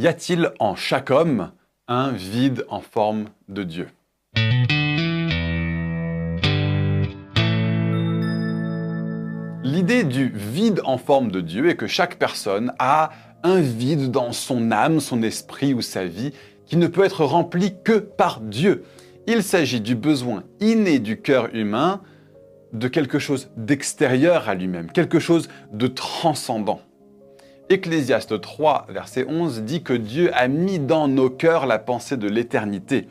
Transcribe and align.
Y 0.00 0.06
a-t-il 0.06 0.50
en 0.60 0.76
chaque 0.76 1.10
homme 1.10 1.52
un 1.86 2.10
vide 2.12 2.64
en 2.70 2.80
forme 2.80 3.26
de 3.50 3.64
Dieu? 3.64 3.86
L'idée 9.62 10.04
du 10.04 10.32
vide 10.34 10.80
en 10.86 10.96
forme 10.96 11.30
de 11.30 11.42
Dieu 11.42 11.68
est 11.68 11.76
que 11.76 11.86
chaque 11.86 12.16
personne 12.18 12.72
a 12.78 13.10
un 13.42 13.60
vide 13.60 14.10
dans 14.10 14.32
son 14.32 14.72
âme, 14.72 15.00
son 15.00 15.22
esprit 15.22 15.74
ou 15.74 15.82
sa 15.82 16.06
vie 16.06 16.32
qui 16.64 16.78
ne 16.78 16.86
peut 16.86 17.04
être 17.04 17.26
rempli 17.26 17.74
que 17.84 17.98
par 17.98 18.40
Dieu. 18.40 18.84
Il 19.26 19.42
s'agit 19.42 19.82
du 19.82 19.96
besoin 19.96 20.44
inné 20.60 20.98
du 20.98 21.20
cœur 21.20 21.54
humain 21.54 22.00
de 22.72 22.88
quelque 22.88 23.18
chose 23.18 23.50
d'extérieur 23.58 24.48
à 24.48 24.54
lui-même, 24.54 24.90
quelque 24.92 25.18
chose 25.18 25.50
de 25.74 25.88
transcendant. 25.88 26.80
Ecclésiaste 27.72 28.40
3, 28.40 28.86
verset 28.88 29.24
11 29.28 29.62
dit 29.62 29.84
que 29.84 29.92
Dieu 29.92 30.32
a 30.34 30.48
mis 30.48 30.80
dans 30.80 31.06
nos 31.06 31.30
cœurs 31.30 31.66
la 31.66 31.78
pensée 31.78 32.16
de 32.16 32.28
l'éternité. 32.28 33.06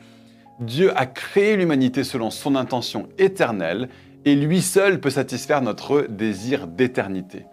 Dieu 0.60 0.92
a 0.98 1.06
créé 1.06 1.56
l'humanité 1.56 2.04
selon 2.04 2.28
son 2.28 2.54
intention 2.54 3.08
éternelle 3.16 3.88
et 4.26 4.34
lui 4.34 4.60
seul 4.60 5.00
peut 5.00 5.08
satisfaire 5.08 5.62
notre 5.62 6.02
désir 6.02 6.66
d'éternité. 6.66 7.46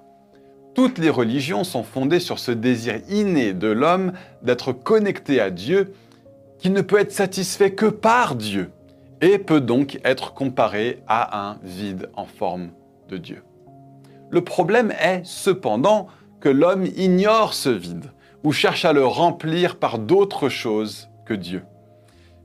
Toutes 0.76 0.98
les 0.98 1.10
religions 1.10 1.64
sont 1.64 1.84
fondées 1.84 2.20
sur 2.20 2.40
ce 2.40 2.52
désir 2.52 3.00
inné 3.08 3.54
de 3.54 3.70
l'homme 3.70 4.12
d'être 4.42 4.74
connecté 4.74 5.40
à 5.40 5.50
Dieu 5.50 5.94
qui 6.60 6.70
ne 6.70 6.82
peut 6.82 7.00
être 7.00 7.14
satisfait 7.14 7.72
que 7.72 7.86
par 7.86 8.36
Dieu 8.36 8.70
et 9.22 9.38
peut 9.38 9.62
donc 9.62 9.98
être 10.04 10.34
comparé 10.34 11.02
à 11.08 11.52
un 11.52 11.58
vide 11.64 12.10
en 12.18 12.26
forme 12.26 12.72
de 13.08 13.16
Dieu. 13.16 13.44
Le 14.30 14.42
problème 14.42 14.92
est 15.00 15.22
cependant 15.24 16.08
que 16.40 16.50
l'homme 16.50 16.86
ignore 16.96 17.54
ce 17.54 17.70
vide 17.70 18.12
ou 18.44 18.52
cherche 18.52 18.86
à 18.86 18.94
le 18.94 19.06
remplir 19.06 19.78
par 19.78 20.00
d'autres 20.00 20.50
choses 20.50 21.10
que 21.26 21.34
Dieu. 21.34 21.64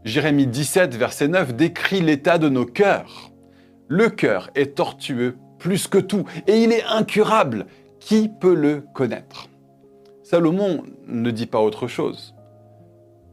Jérémie 0.04 0.46
17, 0.46 0.96
verset 0.96 1.28
9 1.28 1.54
décrit 1.54 2.00
l'état 2.00 2.38
de 2.38 2.48
nos 2.48 2.66
cœurs. 2.66 3.30
Le 3.88 4.08
cœur 4.08 4.50
est 4.54 4.76
tortueux 4.76 5.36
plus 5.58 5.86
que 5.86 5.98
tout 5.98 6.24
et 6.46 6.62
il 6.62 6.72
est 6.72 6.84
incurable. 6.84 7.66
Qui 8.00 8.28
peut 8.28 8.54
le 8.54 8.84
connaître? 8.94 9.48
Salomon 10.24 10.82
ne 11.06 11.30
dit 11.30 11.46
pas 11.46 11.60
autre 11.60 11.86
chose. 11.86 12.34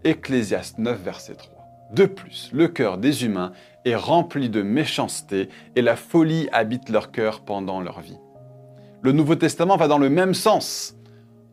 Ecclésiaste 0.04 0.78
9, 0.78 1.02
verset 1.02 1.34
3. 1.34 1.60
De 1.92 2.06
plus, 2.06 2.52
le 2.54 2.68
cœur 2.68 3.00
des 3.00 3.26
humains 3.26 3.52
est 3.84 3.96
rempli 3.96 4.50
de 4.50 4.62
méchanceté 4.62 5.50
et 5.76 5.82
la 5.82 5.96
folie 5.96 6.48
habite 6.52 6.90
leur 6.90 7.12
cœur 7.12 7.42
pendant 7.42 7.82
leur 7.82 8.00
vie. 8.02 8.20
Le 9.02 9.14
Nouveau 9.14 9.36
Testament 9.36 9.78
va 9.78 9.88
dans 9.88 9.98
le 9.98 10.10
même 10.10 10.34
sens. 10.34 10.98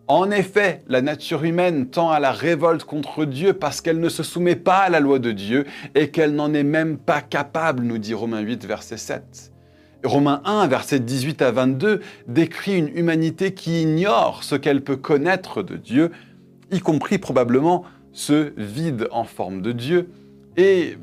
En 0.08 0.32
effet, 0.32 0.82
la 0.88 1.00
nature 1.00 1.44
humaine 1.44 1.86
tend 1.86 2.10
à 2.10 2.18
la 2.18 2.32
révolte 2.32 2.82
contre 2.82 3.24
Dieu 3.24 3.52
parce 3.52 3.80
qu'elle 3.80 4.00
ne 4.00 4.08
se 4.08 4.24
soumet 4.24 4.56
pas 4.56 4.78
à 4.78 4.88
la 4.88 4.98
loi 4.98 5.20
de 5.20 5.30
Dieu 5.30 5.64
et 5.94 6.10
qu'elle 6.10 6.34
n'en 6.34 6.52
est 6.54 6.64
même 6.64 6.96
pas 6.96 7.20
capable, 7.20 7.84
nous 7.84 7.98
dit 7.98 8.14
Romains 8.14 8.40
8, 8.40 8.66
verset 8.66 8.96
7. 8.96 9.52
Romains 10.04 10.42
1, 10.44 10.66
verset 10.66 10.98
18 10.98 11.42
à 11.42 11.52
22, 11.52 12.00
décrit 12.26 12.78
une 12.78 12.96
humanité 12.96 13.54
qui 13.54 13.82
ignore 13.82 14.42
ce 14.42 14.56
qu'elle 14.56 14.82
peut 14.82 14.96
connaître 14.96 15.62
de 15.62 15.76
Dieu, 15.76 16.10
y 16.72 16.80
compris 16.80 17.18
probablement 17.18 17.84
ce 18.12 18.52
vide 18.56 19.08
en 19.12 19.24
forme 19.24 19.62
de 19.62 19.70
Dieu, 19.70 20.10
et 20.56 20.98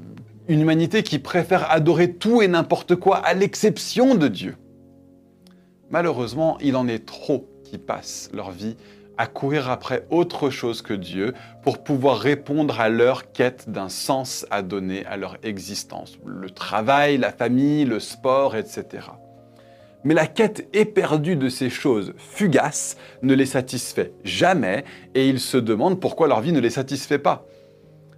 une 0.49 0.61
humanité 0.61 1.03
qui 1.03 1.19
préfère 1.19 1.71
adorer 1.71 2.13
tout 2.13 2.41
et 2.41 2.49
n'importe 2.49 2.95
quoi 2.95 3.17
à 3.17 3.33
l'exception 3.33 4.15
de 4.15 4.27
Dieu. 4.27 4.55
Malheureusement, 5.93 6.57
il 6.59 6.75
en 6.75 6.87
est 6.87 7.05
trop 7.05 7.47
qui 7.65 7.77
passent 7.77 8.31
leur 8.33 8.49
vie 8.49 8.77
à 9.19 9.27
courir 9.27 9.69
après 9.69 10.07
autre 10.09 10.49
chose 10.49 10.81
que 10.81 10.95
Dieu 10.95 11.35
pour 11.61 11.83
pouvoir 11.83 12.17
répondre 12.17 12.81
à 12.81 12.89
leur 12.89 13.31
quête 13.31 13.69
d'un 13.69 13.89
sens 13.89 14.47
à 14.49 14.63
donner 14.63 15.05
à 15.05 15.17
leur 15.17 15.37
existence. 15.43 16.17
Le 16.25 16.49
travail, 16.49 17.19
la 17.19 17.31
famille, 17.31 17.85
le 17.85 17.99
sport, 17.99 18.55
etc. 18.55 19.05
Mais 20.03 20.15
la 20.15 20.25
quête 20.25 20.67
éperdue 20.73 21.35
de 21.35 21.47
ces 21.47 21.69
choses 21.69 22.15
fugaces 22.17 22.97
ne 23.21 23.35
les 23.35 23.45
satisfait 23.45 24.13
jamais 24.23 24.85
et 25.13 25.29
ils 25.29 25.39
se 25.39 25.57
demandent 25.57 25.99
pourquoi 25.99 26.27
leur 26.27 26.41
vie 26.41 26.53
ne 26.53 26.59
les 26.59 26.71
satisfait 26.71 27.19
pas. 27.19 27.45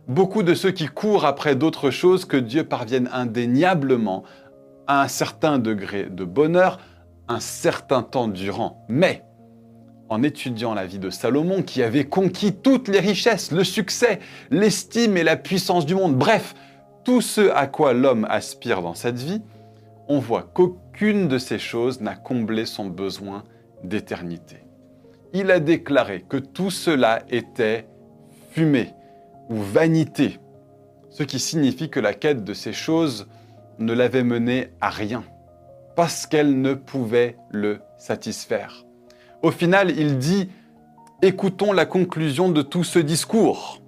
Beaucoup 0.08 0.44
de 0.44 0.54
ceux 0.54 0.72
qui 0.72 0.88
courent 0.88 1.26
après 1.26 1.58
d'autres 1.58 1.92
choses 1.92 2.24
que 2.24 2.38
Dieu 2.38 2.64
parviennent 2.64 3.10
indéniablement 3.12 4.24
à 4.88 5.02
un 5.02 5.10
certain 5.10 5.60
degré 5.60 6.06
de 6.06 6.24
bonheur 6.24 6.80
un 7.28 7.40
certain 7.40 8.04
temps 8.04 8.28
durant. 8.28 8.86
Mais 8.88 9.24
en 10.10 10.24
étudiant 10.24 10.74
la 10.74 10.86
vie 10.86 11.00
de 11.00 11.10
Salomon, 11.10 11.64
qui 11.64 11.82
avait 11.82 12.06
conquis 12.06 12.54
toutes 12.54 12.88
les 12.88 13.00
richesses, 13.00 13.52
le 13.52 13.64
succès, 13.64 14.20
l'estime 14.52 15.18
et 15.18 15.24
la 15.24 15.36
puissance 15.36 15.86
du 15.86 15.96
monde, 15.96 16.16
bref, 16.16 16.54
tout 17.04 17.22
ce 17.22 17.50
à 17.52 17.68
quoi 17.68 17.94
l'homme 17.94 18.26
aspire 18.30 18.82
dans 18.82 18.94
cette 18.94 19.18
vie, 19.18 19.42
on 20.08 20.20
voit 20.20 20.44
qu'aucune 20.44 21.28
de 21.28 21.38
ces 21.38 21.58
choses 21.58 22.02
n'a 22.02 22.16
comblé 22.16 22.66
son 22.66 22.86
besoin 22.86 23.44
d'éternité. 23.84 24.58
Il 25.34 25.52
a 25.52 25.60
déclaré 25.60 26.24
que 26.28 26.38
tout 26.38 26.72
cela 26.72 27.24
était 27.30 27.88
fumée 28.52 28.94
ou 29.50 29.56
vanité, 29.56 30.40
ce 31.10 31.24
qui 31.24 31.40
signifie 31.40 31.90
que 31.90 32.00
la 32.00 32.14
quête 32.14 32.44
de 32.44 32.54
ces 32.54 32.74
choses 32.74 33.28
ne 33.80 33.94
l'avait 33.94 34.24
mené 34.24 34.70
à 34.82 34.90
rien 34.90 35.24
parce 35.96 36.28
qu'elle 36.28 36.62
ne 36.62 36.74
pouvait 36.74 37.38
le 37.52 37.80
satisfaire. 37.98 38.86
Au 39.42 39.52
final, 39.52 39.92
il 39.98 40.18
dit, 40.18 40.50
écoutons 41.22 41.72
la 41.72 41.86
conclusion 41.86 42.50
de 42.50 42.62
tout 42.62 42.84
ce 42.84 43.00
discours. 43.00 43.82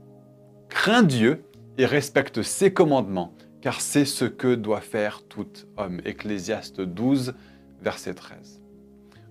Crains 0.70 1.04
Dieu 1.04 1.44
et 1.78 1.86
respecte 1.86 2.42
ses 2.42 2.72
commandements, 2.72 3.34
car 3.62 3.82
c'est 3.82 4.06
ce 4.06 4.26
que 4.26 4.56
doit 4.56 4.82
faire 4.82 5.24
tout 5.28 5.48
homme. 5.78 6.02
Ecclésiaste 6.06 6.82
12, 6.82 7.34
verset 7.82 8.14
13. 8.14 8.62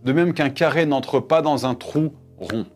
De 0.05 0.13
même 0.13 0.35
qu'un 0.35 0.51
carré 0.51 0.87
n'entre 0.87 1.21
pas 1.21 1.43
dans 1.43 1.67
un 1.67 1.75
trou 1.75 2.13
rond. 2.39 2.67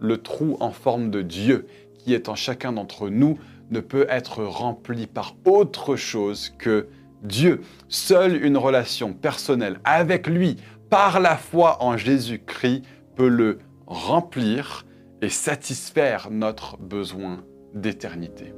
Le 0.00 0.18
trou 0.18 0.56
en 0.60 0.70
forme 0.70 1.10
de 1.10 1.22
Dieu, 1.22 1.66
qui 1.98 2.14
est 2.14 2.28
en 2.28 2.34
chacun 2.34 2.72
d'entre 2.72 3.08
nous, 3.08 3.38
ne 3.70 3.80
peut 3.80 4.06
être 4.08 4.42
rempli 4.42 5.06
par 5.06 5.36
autre 5.44 5.96
chose 5.96 6.50
que 6.58 6.88
Dieu. 7.22 7.60
Seule 7.88 8.44
une 8.44 8.56
relation 8.56 9.12
personnelle 9.12 9.80
avec 9.84 10.26
lui, 10.26 10.56
par 10.90 11.20
la 11.20 11.36
foi 11.36 11.82
en 11.82 11.96
Jésus-Christ, 11.96 12.82
peut 13.16 13.28
le 13.28 13.58
remplir 13.86 14.84
et 15.22 15.28
satisfaire 15.28 16.28
notre 16.30 16.76
besoin 16.78 17.44
d'éternité. 17.74 18.52